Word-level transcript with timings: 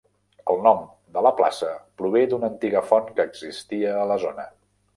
El 0.53 0.61
nom 0.67 0.79
de 1.17 1.23
la 1.27 1.31
plaça 1.41 1.69
prové 2.03 2.25
d'una 2.33 2.51
antiga 2.55 2.83
font 2.89 3.13
que 3.21 3.29
existia 3.33 3.95
a 4.01 4.11
la 4.13 4.21
zona. 4.29 4.49